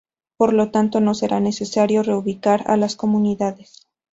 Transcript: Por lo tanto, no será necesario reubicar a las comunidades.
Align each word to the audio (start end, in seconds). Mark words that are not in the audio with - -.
Por 0.35 0.53
lo 0.53 0.71
tanto, 0.71 0.99
no 0.99 1.13
será 1.13 1.39
necesario 1.39 2.01
reubicar 2.01 2.63
a 2.65 2.75
las 2.75 2.95
comunidades. 2.95 3.85